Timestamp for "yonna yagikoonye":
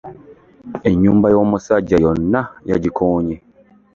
2.03-3.35